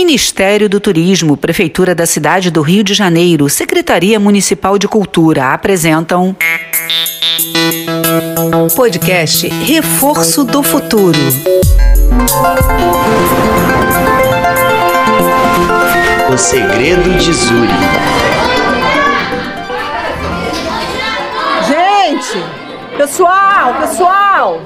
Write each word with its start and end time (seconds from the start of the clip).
Ministério 0.00 0.66
do 0.66 0.80
Turismo, 0.80 1.36
Prefeitura 1.36 1.94
da 1.94 2.06
cidade 2.06 2.50
do 2.50 2.62
Rio 2.62 2.82
de 2.82 2.94
Janeiro, 2.94 3.50
Secretaria 3.50 4.18
Municipal 4.18 4.78
de 4.78 4.88
Cultura 4.88 5.52
apresentam. 5.52 6.34
Podcast 8.74 9.46
Reforço 9.46 10.42
do 10.42 10.62
Futuro. 10.62 11.18
O 16.32 16.38
segredo 16.38 17.18
de 17.18 17.32
Zuri. 17.34 17.68
Gente, 21.68 22.42
pessoal, 22.96 23.74
pessoal, 23.74 24.60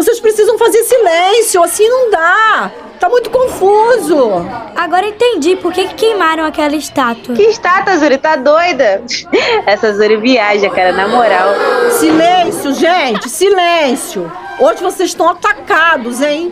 vocês 0.00 0.18
precisam 0.18 0.56
fazer 0.56 0.82
silêncio, 0.82 1.62
assim 1.62 1.86
não 1.86 2.10
dá. 2.10 2.70
Tá 2.98 3.06
muito 3.10 3.28
confuso. 3.28 4.46
Agora 4.74 5.06
entendi 5.06 5.56
por 5.56 5.70
que, 5.74 5.88
que 5.88 5.94
queimaram 5.94 6.44
aquela 6.46 6.74
estátua. 6.74 7.34
Que 7.34 7.42
estátua, 7.42 7.98
Zuri? 7.98 8.16
Tá 8.16 8.36
doida? 8.36 9.02
Essa 9.66 9.92
Zuri 9.92 10.16
viaja, 10.16 10.70
cara, 10.70 10.92
na 10.92 11.06
moral. 11.06 11.50
Silêncio, 11.90 12.72
gente, 12.72 13.28
silêncio. 13.28 14.30
Hoje 14.58 14.82
vocês 14.82 15.10
estão 15.10 15.28
atacados, 15.28 16.22
hein? 16.22 16.50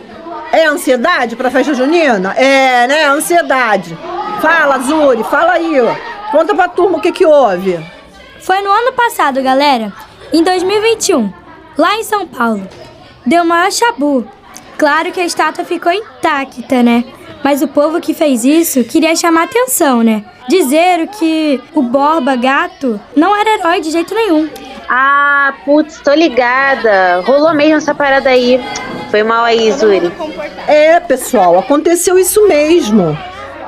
É 0.51 0.65
ansiedade 0.67 1.35
pra 1.35 1.49
festa 1.49 1.73
junina? 1.73 2.33
É, 2.37 2.87
né? 2.87 3.05
Ansiedade. 3.05 3.97
Fala, 4.41 4.77
Zuri, 4.77 5.23
fala 5.23 5.53
aí. 5.53 5.81
ó. 5.81 5.95
Conta 6.31 6.53
pra 6.53 6.67
turma 6.67 6.99
o 6.99 7.01
que 7.01 7.11
que 7.11 7.25
houve. 7.25 7.83
Foi 8.41 8.61
no 8.61 8.69
ano 8.69 8.93
passado, 8.93 9.41
galera. 9.41 9.91
Em 10.31 10.43
2021, 10.43 11.33
lá 11.75 11.95
em 11.95 12.03
São 12.03 12.27
Paulo. 12.27 12.67
Deu 13.29 13.45
maior 13.45 13.71
chabu. 13.71 14.27
Claro 14.75 15.11
que 15.11 15.19
a 15.19 15.25
estátua 15.25 15.63
ficou 15.63 15.91
intacta, 15.91 16.81
né? 16.81 17.05
Mas 17.43 17.61
o 17.61 17.67
povo 17.67 18.01
que 18.01 18.11
fez 18.11 18.43
isso 18.43 18.83
queria 18.83 19.15
chamar 19.15 19.43
atenção, 19.43 20.01
né? 20.01 20.25
Dizer 20.49 21.05
que 21.09 21.61
o 21.75 21.83
Borba 21.83 22.35
Gato 22.35 22.99
não 23.15 23.39
era 23.39 23.59
herói 23.59 23.81
de 23.81 23.91
jeito 23.91 24.15
nenhum. 24.15 24.49
Ah, 24.89 25.53
putz, 25.63 26.01
tô 26.01 26.11
ligada. 26.11 27.21
Rolou 27.21 27.53
mesmo 27.53 27.75
essa 27.75 27.93
parada 27.93 28.31
aí. 28.31 28.59
Foi 29.11 29.21
mal 29.21 29.45
aí, 29.45 29.71
Zuri. 29.73 30.11
É, 30.67 30.99
pessoal, 30.99 31.59
aconteceu 31.59 32.17
isso 32.17 32.47
mesmo. 32.47 33.15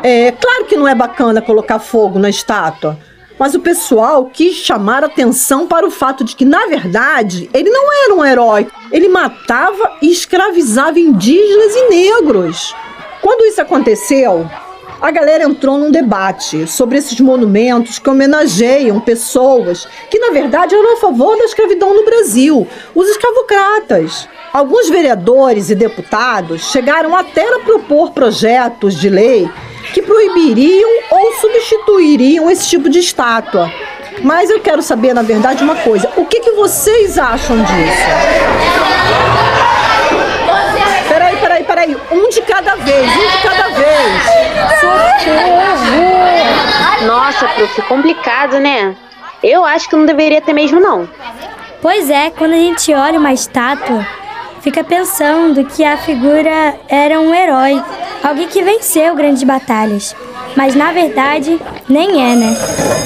É 0.02 0.32
claro 0.32 0.66
que 0.66 0.76
não 0.76 0.88
é 0.88 0.96
bacana 0.96 1.40
colocar 1.40 1.78
fogo 1.78 2.18
na 2.18 2.32
estátua, 2.32 2.98
mas 3.42 3.56
o 3.56 3.60
pessoal 3.60 4.30
quis 4.32 4.54
chamar 4.54 5.04
atenção 5.04 5.66
para 5.66 5.84
o 5.84 5.90
fato 5.90 6.24
de 6.24 6.36
que, 6.36 6.46
na 6.46 6.68
verdade, 6.68 7.50
ele 7.52 7.72
não 7.72 7.92
era 8.04 8.14
um 8.14 8.24
herói. 8.24 8.68
Ele 8.92 9.10
matava 9.10 9.98
e 10.00 10.12
escravizava 10.12 11.00
indígenas 11.00 11.76
e 11.76 11.90
negros. 11.90 12.76
Quando 13.20 13.44
isso 13.48 13.60
aconteceu, 13.60 14.48
a 15.02 15.10
galera 15.10 15.44
entrou 15.44 15.80
num 15.80 15.90
debate 15.90 16.68
sobre 16.68 17.00
esses 17.00 17.20
monumentos 17.20 17.98
que 17.98 18.12
homenageiam 18.12 19.00
pessoas 19.00 19.88
que, 20.12 20.20
na 20.20 20.30
verdade, 20.30 20.76
eram 20.76 20.94
a 20.94 20.98
favor 20.98 21.36
da 21.36 21.46
escravidão 21.46 21.96
no 21.96 22.06
Brasil, 22.06 22.68
os 22.94 23.10
escravocratas. 23.10 24.30
Alguns 24.54 24.88
vereadores 24.88 25.72
e 25.72 25.74
deputados 25.74 26.70
chegaram 26.72 27.16
até 27.16 27.56
a 27.56 27.60
propor 27.62 28.12
projetos 28.12 28.94
de 29.00 29.10
lei 29.10 29.50
que 29.94 30.02
proibiriam 30.02 30.90
ou 31.10 31.34
substituiriam 31.34 32.50
esse 32.50 32.68
tipo 32.68 32.90
de 32.90 33.00
estátua. 33.00 33.72
Mas 34.24 34.50
eu 34.50 34.60
quero 34.60 34.82
saber, 34.82 35.14
na 35.14 35.22
verdade, 35.22 35.64
uma 35.64 35.76
coisa: 35.76 36.10
o 36.16 36.26
que, 36.26 36.40
que 36.40 36.52
vocês 36.52 37.18
acham 37.18 37.58
disso? 37.58 38.02
Peraí, 41.08 41.38
peraí, 41.38 41.64
peraí. 41.64 41.98
Um 42.12 42.30
de 42.30 42.42
cada 42.42 42.76
vez, 42.76 43.10
um 43.10 43.30
de 43.30 43.38
cada 43.42 43.70
vez. 43.70 44.24
Socorro! 44.80 46.12
Nossa, 47.06 47.48
prof, 47.48 47.82
complicado, 47.84 48.60
né? 48.60 48.96
Eu 49.44 49.66
acho 49.66 49.90
que 49.90 49.96
não 49.96 50.06
deveria 50.06 50.42
ter 50.42 50.54
mesmo, 50.54 50.80
não. 50.80 51.10
Pois 51.82 52.10
é, 52.10 52.30
quando 52.30 52.54
a 52.54 52.58
gente 52.58 52.94
olha 52.94 53.18
uma 53.18 53.34
estátua, 53.34 54.06
fica 54.62 54.84
pensando 54.84 55.64
que 55.66 55.84
a 55.84 55.98
figura 55.98 56.76
era 56.88 57.20
um 57.20 57.34
herói, 57.34 57.82
alguém 58.24 58.48
que 58.48 58.62
venceu 58.62 59.16
grandes 59.16 59.44
batalhas. 59.44 60.16
Mas 60.56 60.76
na 60.76 60.92
verdade, 60.92 61.60
nem 61.88 62.32
é, 62.32 62.36
né? 62.36 62.56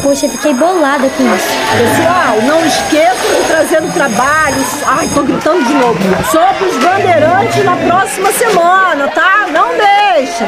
Poxa, 0.01 0.27
fiquei 0.27 0.53
bolada 0.53 1.07
com 1.09 1.35
isso. 1.35 1.47
Pessoal, 1.77 2.41
não 2.43 2.65
esqueçam 2.65 3.35
de 3.35 3.43
trazer 3.47 3.81
no 3.81 3.91
trabalho. 3.91 4.55
Ai, 4.85 5.07
tô 5.13 5.21
gritando 5.21 5.63
de 5.63 5.73
novo. 5.73 5.99
Sobre 6.31 6.65
os 6.65 6.83
bandeirantes 6.83 7.63
na 7.63 7.75
próxima 7.75 8.31
semana, 8.31 9.07
tá? 9.09 9.45
Não 9.51 9.67
deixa. 9.77 10.47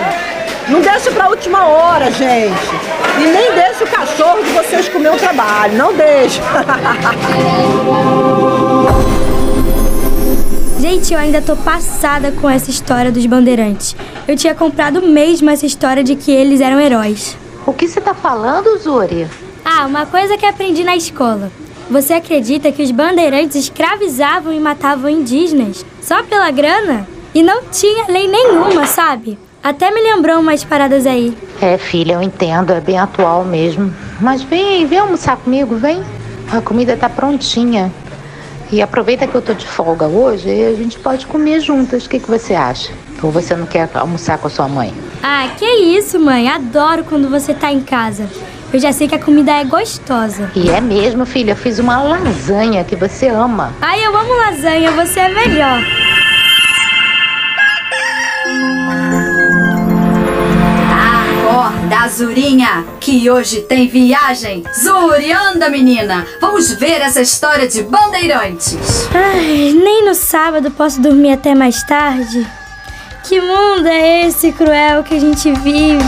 Não 0.69 0.81
deixa 0.81 1.11
pra 1.11 1.29
última 1.29 1.67
hora, 1.67 2.09
gente. 2.11 2.71
E 3.19 3.25
nem 3.25 3.53
deixa 3.53 3.83
o 3.83 3.87
cachorro 3.87 4.43
de 4.43 4.51
vocês 4.51 4.89
comer 4.89 5.13
o 5.13 5.17
trabalho. 5.17 5.77
Não 5.77 5.93
deixa. 5.93 6.41
Gente, 11.07 11.13
eu 11.13 11.19
ainda 11.21 11.41
tô 11.41 11.55
passada 11.55 12.33
com 12.33 12.49
essa 12.49 12.69
história 12.69 13.09
dos 13.09 13.25
bandeirantes. 13.25 13.95
Eu 14.27 14.35
tinha 14.35 14.53
comprado 14.53 15.01
mesmo 15.01 15.49
essa 15.49 15.65
história 15.65 16.03
de 16.03 16.17
que 16.17 16.29
eles 16.29 16.59
eram 16.59 16.81
heróis. 16.81 17.37
O 17.65 17.71
que 17.71 17.87
você 17.87 18.01
tá 18.01 18.13
falando, 18.13 18.77
Zuri? 18.77 19.25
Ah, 19.63 19.85
uma 19.85 20.05
coisa 20.05 20.37
que 20.37 20.45
aprendi 20.45 20.83
na 20.83 20.97
escola. 20.97 21.49
Você 21.89 22.11
acredita 22.11 22.73
que 22.73 22.83
os 22.83 22.91
bandeirantes 22.91 23.55
escravizavam 23.55 24.51
e 24.51 24.59
matavam 24.59 25.09
indígenas 25.09 25.85
só 26.01 26.21
pela 26.23 26.51
grana? 26.51 27.07
E 27.33 27.41
não 27.41 27.63
tinha 27.71 28.07
lei 28.09 28.27
nenhuma, 28.27 28.85
sabe? 28.85 29.39
Até 29.63 29.89
me 29.89 30.01
lembrou 30.01 30.41
umas 30.41 30.65
paradas 30.65 31.05
aí. 31.05 31.37
É, 31.61 31.77
filha, 31.77 32.15
eu 32.15 32.21
entendo, 32.21 32.73
é 32.73 32.81
bem 32.81 32.99
atual 32.99 33.45
mesmo. 33.45 33.93
Mas 34.19 34.43
vem, 34.43 34.85
vem 34.85 34.99
almoçar 34.99 35.37
comigo, 35.37 35.77
vem. 35.77 36.03
A 36.51 36.59
comida 36.59 36.97
tá 36.97 37.07
prontinha. 37.07 37.93
E 38.71 38.81
aproveita 38.81 39.25
que 39.25 39.33
eu 39.33 39.41
tô 39.41 39.53
de 39.53 39.65
folga 39.65 40.07
hoje 40.07 40.49
e 40.49 40.65
a 40.65 40.73
gente 40.73 40.99
pode 40.99 41.25
comer 41.25 41.61
juntas. 41.61 42.05
O 42.05 42.09
que, 42.09 42.19
que 42.19 42.29
você 42.29 42.53
acha? 42.53 42.91
Ou 43.23 43.31
você 43.31 43.55
não 43.55 43.65
quer 43.65 43.89
almoçar 43.93 44.37
com 44.37 44.47
a 44.47 44.49
sua 44.49 44.67
mãe? 44.67 44.93
Ah, 45.23 45.47
que 45.57 45.65
isso, 45.65 46.19
mãe. 46.19 46.49
Adoro 46.49 47.03
quando 47.05 47.29
você 47.29 47.53
tá 47.53 47.71
em 47.71 47.79
casa. 47.79 48.27
Eu 48.73 48.79
já 48.79 48.91
sei 48.91 49.07
que 49.07 49.15
a 49.15 49.19
comida 49.19 49.53
é 49.53 49.63
gostosa. 49.63 50.51
E 50.53 50.69
é 50.69 50.81
mesmo, 50.81 51.25
filha. 51.25 51.51
Eu 51.51 51.55
fiz 51.55 51.79
uma 51.79 52.01
lasanha 52.01 52.83
que 52.83 52.97
você 52.97 53.29
ama. 53.29 53.73
Ai, 53.81 54.05
eu 54.05 54.15
amo 54.15 54.33
lasanha, 54.35 54.91
você 54.91 55.21
é 55.21 55.29
melhor. 55.29 56.06
Acorda, 61.87 62.09
Zurinha, 62.09 62.85
que 62.99 63.29
hoje 63.31 63.61
tem 63.61 63.87
viagem. 63.87 64.61
Zuri, 64.77 65.31
anda, 65.31 65.69
menina. 65.69 66.27
Vamos 66.41 66.73
ver 66.73 67.01
essa 67.01 67.21
história 67.21 67.65
de 67.65 67.81
bandeirantes. 67.81 69.07
Ai, 69.13 69.73
nem 69.73 70.05
no 70.05 70.13
sábado 70.13 70.69
posso 70.71 70.99
dormir 71.01 71.31
até 71.31 71.55
mais 71.55 71.81
tarde. 71.83 72.45
Que 73.23 73.39
mundo 73.39 73.87
é 73.87 74.27
esse 74.27 74.51
cruel 74.51 75.01
que 75.03 75.15
a 75.15 75.19
gente 75.19 75.49
vive? 75.53 76.03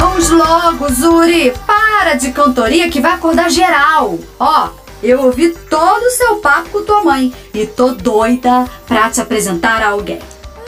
Vamos 0.00 0.30
logo, 0.30 0.92
Zuri. 0.92 1.52
Para 1.64 2.14
de 2.14 2.32
cantoria 2.32 2.90
que 2.90 3.00
vai 3.00 3.12
acordar 3.12 3.50
geral. 3.50 4.18
Ó, 4.38 4.70
eu 5.00 5.22
ouvi 5.22 5.50
todo 5.70 6.02
o 6.02 6.10
seu 6.10 6.36
papo 6.36 6.70
com 6.70 6.82
tua 6.82 7.04
mãe 7.04 7.32
e 7.54 7.66
tô 7.66 7.90
doida 7.92 8.64
pra 8.86 9.08
te 9.10 9.20
apresentar 9.20 9.80
a 9.80 9.90
alguém. 9.90 10.18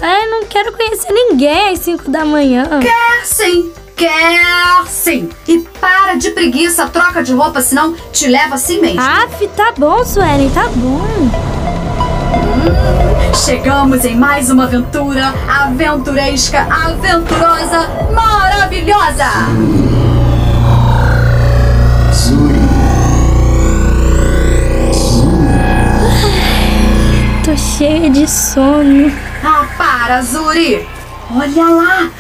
Ai, 0.03 0.27
não 0.31 0.47
quero 0.47 0.73
conhecer 0.73 1.13
ninguém 1.13 1.75
às 1.75 1.81
5 1.81 2.11
da 2.11 2.25
manhã. 2.25 2.65
Quer 2.81 3.27
sim, 3.27 3.71
quer 3.95 4.87
sim. 4.87 5.29
E 5.47 5.59
para 5.79 6.15
de 6.15 6.31
preguiça, 6.31 6.89
troca 6.89 7.23
de 7.23 7.35
roupa, 7.35 7.61
senão 7.61 7.95
te 8.11 8.27
leva 8.27 8.55
assim 8.55 8.81
mesmo. 8.81 9.01
Aff, 9.01 9.47
tá 9.49 9.75
bom, 9.77 10.03
Suelen, 10.03 10.49
tá 10.51 10.69
bom. 10.75 11.07
Chegamos 13.45 14.05
em 14.07 14.17
mais 14.17 14.51
uma 14.51 14.65
aventura 14.65 15.35
aventuresca, 15.47 16.67
aventurosa, 16.71 17.89
maravilhosa. 18.15 19.27
Tô 27.45 27.57
cheia 27.57 28.09
de 28.09 28.27
sono. 28.27 29.30
Para, 29.81 30.21
Zuri. 30.21 30.87
Olha 31.35 31.65
lá, 31.71 32.11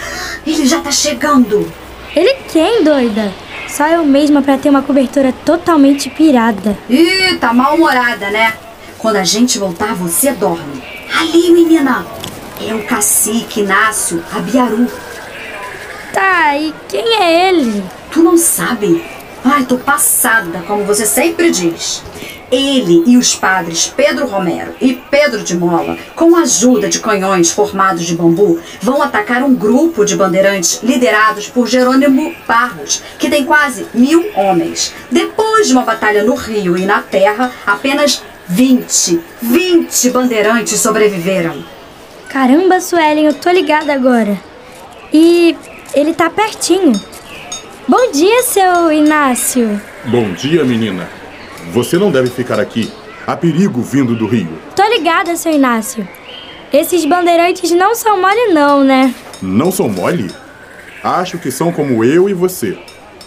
ele 0.46 0.66
já 0.66 0.80
tá 0.80 0.90
chegando. 0.90 1.70
Ele 2.16 2.36
quem, 2.50 2.82
doida? 2.82 3.34
Só 3.68 3.86
eu 3.86 4.02
mesma 4.02 4.40
pra 4.40 4.56
ter 4.56 4.70
uma 4.70 4.80
cobertura 4.80 5.30
totalmente 5.44 6.08
pirada. 6.08 6.78
Ih, 6.88 7.36
tá 7.38 7.52
mal-humorada, 7.52 8.30
né? 8.30 8.54
Quando 8.96 9.16
a 9.16 9.24
gente 9.24 9.58
voltar, 9.58 9.94
você 9.94 10.32
dorme. 10.32 10.82
Ali, 11.20 11.52
menina. 11.52 12.06
É 12.66 12.74
o 12.74 12.82
cacique 12.84 13.60
Inácio 13.60 14.24
Abiaru. 14.32 14.86
Tá, 16.14 16.56
e 16.56 16.74
quem 16.88 17.22
é 17.22 17.50
ele? 17.50 17.84
Tu 18.10 18.22
não 18.22 18.38
sabe? 18.38 19.04
Ai, 19.44 19.64
tô 19.64 19.76
passada, 19.76 20.64
como 20.66 20.84
você 20.84 21.04
sempre 21.04 21.50
diz. 21.50 22.02
Ele 22.50 23.04
e 23.06 23.16
os 23.16 23.34
padres 23.34 23.92
Pedro 23.94 24.26
Romero 24.26 24.74
e 24.80 24.94
Pedro 24.94 25.42
de 25.42 25.56
Mola, 25.56 25.96
com 26.14 26.34
a 26.36 26.40
ajuda 26.40 26.88
de 26.88 27.00
canhões 27.00 27.50
formados 27.50 28.04
de 28.04 28.14
bambu, 28.14 28.60
vão 28.80 29.02
atacar 29.02 29.42
um 29.42 29.54
grupo 29.54 30.04
de 30.04 30.16
bandeirantes 30.16 30.80
liderados 30.82 31.48
por 31.48 31.68
Jerônimo 31.68 32.34
Barros, 32.46 33.02
que 33.18 33.30
tem 33.30 33.44
quase 33.44 33.86
mil 33.94 34.30
homens. 34.34 34.92
Depois 35.10 35.66
de 35.66 35.72
uma 35.72 35.82
batalha 35.82 36.24
no 36.24 36.34
rio 36.34 36.76
e 36.76 36.84
na 36.84 37.02
terra, 37.02 37.52
apenas 37.66 38.22
20, 38.48 39.20
20 39.40 40.10
bandeirantes 40.10 40.80
sobreviveram. 40.80 41.62
Caramba, 42.28 42.80
Suelen, 42.80 43.26
eu 43.26 43.34
tô 43.34 43.50
ligada 43.50 43.92
agora. 43.92 44.38
E 45.12 45.56
ele 45.94 46.14
tá 46.14 46.30
pertinho. 46.30 46.92
Bom 47.86 48.12
dia, 48.12 48.42
seu 48.44 48.92
Inácio. 48.92 49.80
Bom 50.04 50.32
dia, 50.32 50.64
menina. 50.64 51.19
Você 51.72 51.96
não 51.96 52.10
deve 52.10 52.28
ficar 52.30 52.58
aqui. 52.58 52.90
Há 53.24 53.36
perigo 53.36 53.80
vindo 53.80 54.16
do 54.16 54.26
rio. 54.26 54.58
Tô 54.74 54.82
ligada, 54.88 55.36
seu 55.36 55.52
Inácio. 55.52 56.06
Esses 56.72 57.04
bandeirantes 57.04 57.70
não 57.70 57.94
são 57.94 58.20
mole, 58.20 58.52
não, 58.52 58.82
né? 58.82 59.14
Não 59.40 59.70
são 59.70 59.88
mole? 59.88 60.32
Acho 61.02 61.38
que 61.38 61.48
são 61.50 61.70
como 61.70 62.04
eu 62.04 62.28
e 62.28 62.34
você. 62.34 62.76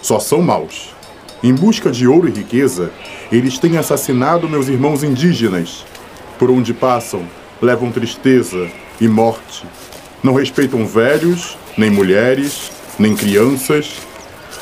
Só 0.02 0.20
são 0.20 0.42
maus. 0.42 0.94
Em 1.42 1.54
busca 1.54 1.90
de 1.90 2.06
ouro 2.06 2.28
e 2.28 2.32
riqueza, 2.32 2.92
eles 3.32 3.58
têm 3.58 3.78
assassinado 3.78 4.50
meus 4.50 4.68
irmãos 4.68 5.04
indígenas. 5.04 5.86
Por 6.38 6.52
onde 6.52 6.74
passam, 6.74 7.26
levam 7.62 7.94
tristeza 7.94 8.68
e 9.00 9.08
morte. 9.08 9.64
Não 10.22 10.34
respeitam 10.34 10.86
velhos, 10.86 11.58
nem 11.78 11.90
mulheres, 11.90 12.72
nem 13.00 13.16
crianças. 13.16 13.94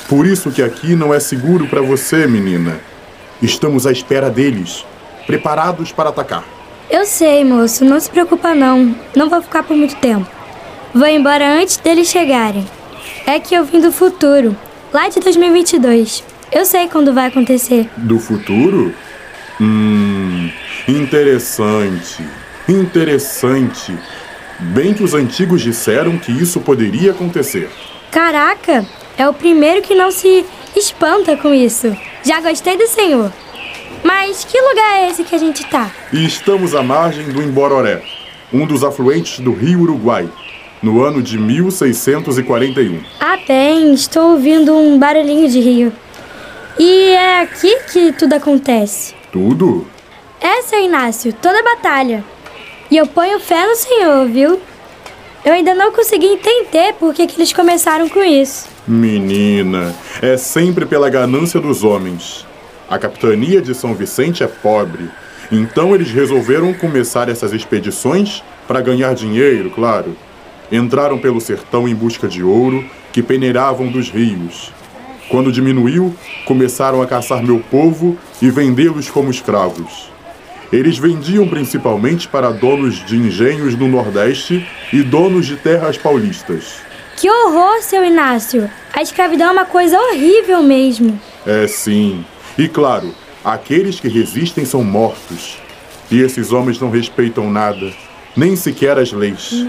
Por 0.08 0.28
isso 0.28 0.52
que 0.52 0.62
aqui 0.62 0.96
não 0.96 1.12
é 1.12 1.20
seguro 1.20 1.68
para 1.68 1.82
você, 1.82 2.28
menina. 2.28 2.80
Estamos 3.42 3.88
à 3.88 3.92
espera 3.92 4.30
deles, 4.30 4.86
preparados 5.26 5.92
para 5.92 6.10
atacar. 6.10 6.44
Eu 6.90 7.06
sei, 7.06 7.44
moço, 7.44 7.84
não 7.84 8.00
se 8.00 8.10
preocupa 8.10 8.54
não. 8.54 8.96
Não 9.16 9.30
vou 9.30 9.42
ficar 9.42 9.64
por 9.64 9.76
muito 9.76 9.96
tempo. 9.96 10.28
Vou 10.94 11.08
embora 11.08 11.60
antes 11.60 11.78
deles 11.78 12.10
chegarem. 12.10 12.68
É 13.26 13.40
que 13.40 13.56
eu 13.56 13.64
vim 13.64 13.80
do 13.80 13.92
futuro, 13.92 14.56
lá 14.94 15.08
de 15.08 15.20
2022. 15.20 16.24
Eu 16.52 16.66
sei 16.66 16.88
quando 16.90 17.14
vai 17.14 17.28
acontecer. 17.28 17.90
Do 17.96 18.20
futuro? 18.20 18.94
Hum, 19.60 20.50
interessante. 20.88 22.24
Interessante. 22.68 23.98
Bem 24.60 24.94
que 24.94 25.02
os 25.02 25.14
antigos 25.14 25.62
disseram 25.62 26.18
que 26.18 26.32
isso 26.32 26.60
poderia 26.60 27.12
acontecer. 27.12 27.70
Caraca, 28.12 28.86
é 29.18 29.28
o 29.28 29.34
primeiro 29.34 29.82
que 29.82 29.96
não 29.96 30.12
se 30.12 30.46
espanta 30.76 31.38
com 31.38 31.54
isso. 31.54 31.96
Já 32.24 32.40
gostei 32.42 32.78
do 32.78 32.88
senhor. 32.88 33.32
Mas 34.04 34.44
que 34.44 34.60
lugar 34.60 35.00
é 35.00 35.10
esse 35.10 35.24
que 35.24 35.36
a 35.36 35.38
gente 35.38 35.64
tá? 35.70 35.92
Estamos 36.12 36.74
à 36.74 36.82
margem 36.82 37.30
do 37.30 37.42
Imbororé, 37.42 38.04
um 38.52 38.66
dos 38.66 38.84
afluentes 38.84 39.40
do 39.40 39.54
rio 39.54 39.82
Uruguai, 39.82 40.28
no 40.82 41.04
ano 41.04 41.22
de 41.22 41.38
1641. 41.38 43.04
Ah, 43.20 43.38
bem, 43.48 43.94
estou 43.94 44.32
ouvindo 44.32 44.76
um 44.76 44.98
barulhinho 44.98 45.48
de 45.48 45.60
rio. 45.60 45.94
E 46.80 47.10
é 47.10 47.42
aqui 47.42 47.78
que 47.92 48.12
tudo 48.14 48.34
acontece. 48.34 49.14
Tudo? 49.32 49.88
É, 50.40 50.64
seu 50.64 50.82
Inácio, 50.82 51.32
toda 51.34 51.62
batalha. 51.62 52.24
E 52.90 52.98
eu 52.98 53.06
ponho 53.06 53.40
fé 53.40 53.68
no 53.68 53.76
senhor, 53.76 54.28
viu? 54.28 54.60
Eu 55.46 55.54
ainda 55.54 55.76
não 55.76 55.92
consegui 55.92 56.26
entender 56.26 56.94
por 56.94 57.14
que, 57.14 57.28
que 57.28 57.38
eles 57.38 57.54
começaram 57.54 58.10
com 58.10 58.24
isso. 58.24 58.68
Menina, 58.92 59.96
é 60.22 60.36
sempre 60.36 60.86
pela 60.86 61.10
ganância 61.10 61.62
dos 61.62 61.82
homens. 61.82 62.46
A 62.90 63.00
capitania 63.00 63.62
de 63.62 63.74
São 63.74 63.96
Vicente 63.96 64.44
é 64.44 64.48
pobre, 64.48 65.10
então 65.50 65.96
eles 65.96 66.12
resolveram 66.12 66.74
começar 66.74 67.30
essas 67.30 67.54
expedições 67.54 68.44
para 68.68 68.82
ganhar 68.82 69.16
dinheiro, 69.16 69.70
claro. 69.70 70.14
Entraram 70.70 71.18
pelo 71.18 71.40
sertão 71.40 71.88
em 71.88 71.96
busca 71.96 72.28
de 72.28 72.44
ouro 72.44 72.84
que 73.14 73.24
peneiravam 73.24 73.88
dos 73.88 74.10
rios. 74.10 74.74
Quando 75.30 75.54
diminuiu, 75.54 76.14
começaram 76.44 77.02
a 77.02 77.08
caçar 77.08 77.42
meu 77.42 77.60
povo 77.72 78.18
e 78.42 78.52
vendê-los 78.52 79.10
como 79.10 79.32
escravos. 79.32 80.12
Eles 80.70 80.98
vendiam 80.98 81.48
principalmente 81.48 82.28
para 82.28 82.52
donos 82.52 83.06
de 83.06 83.16
engenhos 83.16 83.74
no 83.74 83.88
Nordeste 83.88 84.68
e 84.92 85.02
donos 85.02 85.46
de 85.46 85.56
terras 85.56 85.98
paulistas. 85.98 86.91
Que 87.22 87.30
horror, 87.30 87.84
seu 87.84 88.04
Inácio! 88.04 88.68
A 88.92 89.04
escravidão 89.04 89.50
é 89.50 89.52
uma 89.52 89.66
coisa 89.66 89.96
horrível 89.96 90.64
mesmo. 90.64 91.22
É 91.46 91.68
sim. 91.68 92.26
E 92.58 92.68
claro, 92.68 93.14
aqueles 93.46 94.00
que 94.00 94.08
resistem 94.08 94.66
são 94.66 94.84
mortos. 94.84 95.60
E 96.10 96.20
esses 96.20 96.52
homens 96.52 96.80
não 96.80 96.90
respeitam 96.90 97.52
nada, 97.52 97.94
nem 98.36 98.56
sequer 98.56 98.98
as 98.98 99.12
leis. 99.12 99.64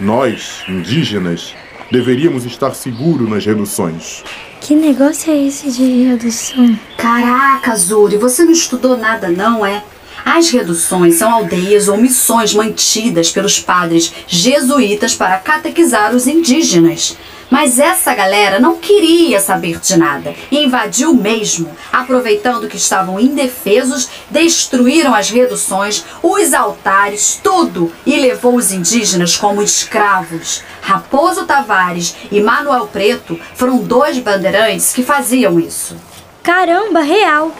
Nós, 0.00 0.64
indígenas, 0.68 1.54
deveríamos 1.92 2.44
estar 2.44 2.74
seguros 2.74 3.30
nas 3.30 3.46
reduções. 3.46 4.24
Que 4.60 4.74
negócio 4.74 5.32
é 5.32 5.46
esse 5.46 5.70
de 5.70 6.08
redução? 6.08 6.76
Caraca, 6.96 7.76
Zuri, 7.76 8.16
você 8.16 8.42
não 8.42 8.50
estudou 8.50 8.96
nada, 8.96 9.28
não 9.28 9.64
é? 9.64 9.84
As 10.24 10.50
reduções 10.50 11.16
são 11.16 11.32
aldeias 11.32 11.88
ou 11.88 11.96
missões 11.96 12.54
mantidas 12.54 13.30
pelos 13.30 13.58
padres 13.58 14.12
jesuítas 14.26 15.14
para 15.14 15.38
catequizar 15.38 16.14
os 16.14 16.26
indígenas. 16.26 17.16
Mas 17.50 17.80
essa 17.80 18.14
galera 18.14 18.60
não 18.60 18.76
queria 18.76 19.40
saber 19.40 19.80
de 19.80 19.96
nada 19.98 20.32
e 20.52 20.62
invadiu 20.64 21.12
mesmo. 21.12 21.68
Aproveitando 21.92 22.68
que 22.68 22.76
estavam 22.76 23.18
indefesos, 23.18 24.08
destruíram 24.30 25.12
as 25.12 25.30
reduções, 25.30 26.04
os 26.22 26.54
altares, 26.54 27.40
tudo 27.42 27.92
e 28.06 28.16
levou 28.20 28.54
os 28.54 28.70
indígenas 28.70 29.36
como 29.36 29.62
escravos. 29.62 30.62
Raposo 30.80 31.44
Tavares 31.44 32.14
e 32.30 32.40
Manuel 32.40 32.86
Preto 32.86 33.38
foram 33.56 33.78
dois 33.78 34.16
bandeirantes 34.18 34.92
que 34.92 35.02
faziam 35.02 35.58
isso. 35.58 35.96
Caramba, 36.42 37.00
real! 37.00 37.52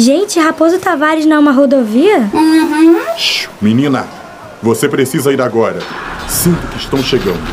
Gente, 0.00 0.40
Raposo 0.40 0.78
Tavares 0.78 1.26
não 1.26 1.36
é 1.36 1.38
uma 1.38 1.52
rodovia? 1.52 2.30
Uhum. 2.32 2.98
Menina, 3.60 4.06
você 4.62 4.88
precisa 4.88 5.30
ir 5.30 5.42
agora. 5.42 5.78
Sinto 6.26 6.66
que 6.68 6.78
estão 6.78 7.02
chegando. 7.02 7.46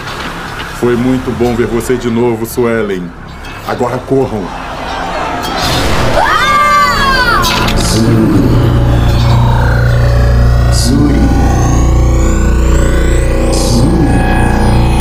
Foi 0.80 0.96
muito 0.96 1.30
bom 1.38 1.54
ver 1.58 1.68
você 1.68 1.98
de 1.98 2.10
novo, 2.10 2.46
Suelen. 2.46 3.04
Agora 3.68 3.98
corram. 3.98 4.48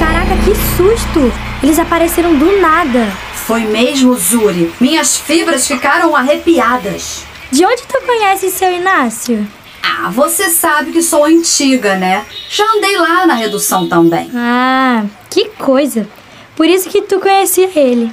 Caraca, 0.01 0.37
que 0.45 0.53
susto! 0.77 1.33
Eles 1.63 1.79
apareceram 1.79 2.37
do 2.37 2.61
nada. 2.61 3.07
Foi 3.33 3.61
mesmo, 3.61 4.17
Zuri. 4.17 4.75
Minhas 4.81 5.17
fibras 5.17 5.69
ficaram 5.69 6.17
arrepiadas. 6.17 7.25
De 7.51 7.65
onde 7.65 7.83
tu 7.83 8.01
conhece 8.05 8.51
seu 8.51 8.73
Inácio? 8.73 9.47
Ah, 9.83 10.11
você 10.11 10.49
sabe 10.51 10.93
que 10.93 11.03
sou 11.03 11.25
antiga, 11.25 11.97
né? 11.97 12.27
Já 12.51 12.65
andei 12.77 12.97
lá 12.97 13.27
na 13.27 13.35
redução 13.35 13.89
também. 13.89 14.31
Ah, 14.35 15.05
que 15.31 15.49
coisa. 15.51 16.09
Por 16.57 16.67
isso 16.67 16.89
que 16.89 17.03
tu 17.03 17.21
conhecia 17.21 17.71
ele. 17.75 18.13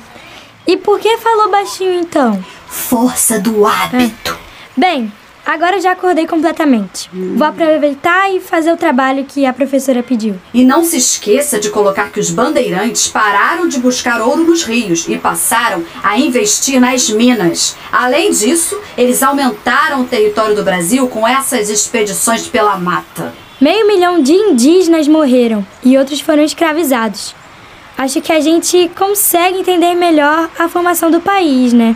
E 0.68 0.78
por 0.78 1.00
que 1.00 1.18
falou 1.18 1.50
baixinho 1.50 1.94
então? 1.94 2.44
Força 2.68 3.40
do 3.40 3.66
hábito. 3.66 4.38
Bem, 4.78 5.12
agora 5.45 5.79
já 5.79 5.91
acordei 5.91 6.27
completamente. 6.27 7.09
Vou 7.13 7.47
aproveitar 7.47 8.33
e 8.33 8.39
fazer 8.39 8.71
o 8.71 8.77
trabalho 8.77 9.25
que 9.25 9.45
a 9.45 9.53
professora 9.53 10.01
pediu. 10.03 10.35
E 10.53 10.63
não 10.63 10.83
se 10.83 10.97
esqueça 10.97 11.59
de 11.59 11.69
colocar 11.69 12.12
que 12.12 12.19
os 12.19 12.29
bandeirantes 12.29 13.07
pararam 13.07 13.67
de 13.67 13.79
buscar 13.79 14.21
ouro 14.21 14.43
nos 14.43 14.63
rios 14.63 15.07
e 15.07 15.17
passaram 15.17 15.83
a 16.03 16.17
investir 16.17 16.79
nas 16.79 17.09
minas. 17.09 17.75
Além 17.91 18.31
disso, 18.31 18.79
eles 18.97 19.21
aumentaram 19.21 20.01
o 20.01 20.07
território 20.07 20.55
do 20.55 20.63
Brasil 20.63 21.07
com 21.07 21.27
essas 21.27 21.69
expedições 21.69 22.47
pela 22.47 22.77
mata. 22.77 23.33
Meio 23.62 23.88
milhão 23.88 24.21
de 24.21 24.33
indígenas 24.33 25.07
morreram 25.07 25.65
e 25.83 25.97
outros 25.97 26.19
foram 26.19 26.43
escravizados. 26.43 27.33
Acho 27.97 28.21
que 28.21 28.31
a 28.31 28.39
gente 28.39 28.89
consegue 28.97 29.59
entender 29.59 29.93
melhor 29.93 30.50
a 30.57 30.67
formação 30.67 31.12
do 31.12 31.21
país, 31.21 31.71
né? 31.73 31.95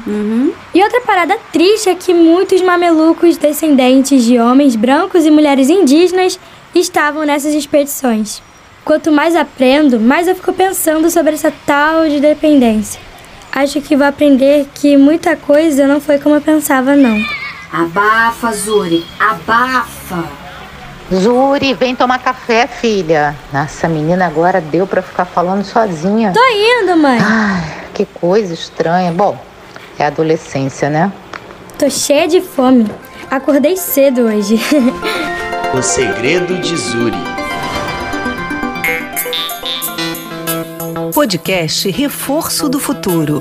E 0.73 0.81
outra 0.81 1.01
parada 1.01 1.37
triste 1.51 1.89
é 1.89 1.95
que 1.95 2.13
muitos 2.13 2.61
mamelucos 2.61 3.35
descendentes 3.35 4.23
de 4.23 4.37
homens 4.39 4.75
brancos 4.75 5.25
e 5.25 5.31
mulheres 5.31 5.69
indígenas 5.69 6.39
estavam 6.73 7.25
nessas 7.25 7.53
expedições. 7.53 8.41
Quanto 8.85 9.11
mais 9.11 9.35
aprendo, 9.35 9.99
mais 9.99 10.27
eu 10.27 10.35
fico 10.35 10.53
pensando 10.53 11.09
sobre 11.09 11.33
essa 11.33 11.51
tal 11.65 12.07
de 12.07 12.19
dependência. 12.19 13.01
Acho 13.51 13.81
que 13.81 13.95
vou 13.97 14.05
aprender 14.05 14.67
que 14.75 14.95
muita 14.95 15.35
coisa 15.35 15.87
não 15.87 15.99
foi 15.99 16.19
como 16.19 16.35
eu 16.35 16.41
pensava, 16.41 16.95
não. 16.95 17.17
Abafa, 17.73 18.53
Zuri, 18.53 19.03
abafa. 19.19 20.46
Zuri, 21.13 21.73
vem 21.73 21.95
tomar 21.95 22.19
café, 22.19 22.67
filha. 22.67 23.33
Nossa, 23.53 23.87
menina 23.87 24.25
agora 24.25 24.59
deu 24.59 24.85
pra 24.85 25.01
ficar 25.01 25.23
falando 25.23 25.63
sozinha. 25.63 26.33
Tô 26.33 26.45
indo, 26.83 26.97
mãe. 26.97 27.17
Ai, 27.21 27.63
que 27.93 28.05
coisa 28.05 28.53
estranha. 28.53 29.11
Bom, 29.11 29.37
é 29.97 30.05
adolescência, 30.05 30.89
né? 30.89 31.11
Tô 31.77 31.89
cheia 31.89 32.27
de 32.27 32.41
fome. 32.41 32.91
Acordei 33.31 33.77
cedo 33.77 34.23
hoje. 34.23 34.59
o 35.73 35.81
segredo 35.81 36.57
de 36.57 36.75
Zuri. 36.75 37.37
Podcast 41.13 41.89
Reforço 41.89 42.67
do 42.67 42.79
Futuro. 42.79 43.39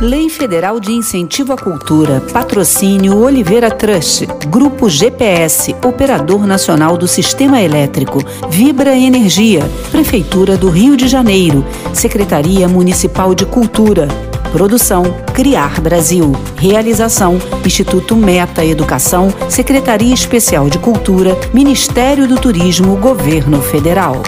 Lei 0.00 0.28
Federal 0.28 0.78
de 0.78 0.92
Incentivo 0.92 1.54
à 1.54 1.56
Cultura, 1.56 2.20
Patrocínio 2.30 3.16
Oliveira 3.16 3.70
Trust, 3.70 4.26
Grupo 4.46 4.90
GPS, 4.90 5.74
Operador 5.82 6.46
Nacional 6.46 6.98
do 6.98 7.08
Sistema 7.08 7.62
Elétrico, 7.62 8.18
Vibra 8.50 8.94
Energia, 8.94 9.62
Prefeitura 9.90 10.54
do 10.54 10.68
Rio 10.68 10.98
de 10.98 11.08
Janeiro, 11.08 11.64
Secretaria 11.94 12.68
Municipal 12.68 13.34
de 13.34 13.46
Cultura. 13.46 14.06
Produção 14.52 15.04
Criar 15.34 15.80
Brasil. 15.80 16.32
Realização 16.56 17.38
Instituto 17.64 18.14
Meta 18.14 18.62
Educação, 18.62 19.32
Secretaria 19.48 20.12
Especial 20.12 20.68
de 20.68 20.78
Cultura, 20.78 21.34
Ministério 21.54 22.28
do 22.28 22.36
Turismo, 22.36 22.96
Governo 22.96 23.62
Federal. 23.62 24.22